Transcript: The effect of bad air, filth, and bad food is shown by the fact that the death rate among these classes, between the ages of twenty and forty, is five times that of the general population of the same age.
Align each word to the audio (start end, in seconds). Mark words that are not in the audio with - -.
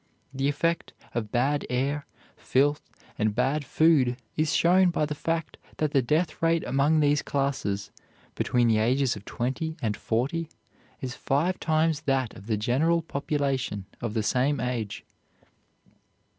The 0.33 0.49
effect 0.49 0.93
of 1.13 1.31
bad 1.31 1.63
air, 1.69 2.07
filth, 2.35 2.89
and 3.19 3.35
bad 3.35 3.63
food 3.63 4.17
is 4.35 4.51
shown 4.55 4.89
by 4.89 5.05
the 5.05 5.13
fact 5.13 5.57
that 5.77 5.91
the 5.91 6.01
death 6.01 6.41
rate 6.41 6.63
among 6.63 7.01
these 7.01 7.21
classes, 7.21 7.91
between 8.33 8.67
the 8.67 8.79
ages 8.79 9.15
of 9.15 9.25
twenty 9.25 9.77
and 9.79 9.95
forty, 9.95 10.49
is 11.01 11.13
five 11.13 11.59
times 11.59 12.01
that 12.07 12.33
of 12.35 12.47
the 12.47 12.57
general 12.57 13.03
population 13.03 13.85
of 14.01 14.15
the 14.15 14.23
same 14.23 14.59
age. 14.59 15.05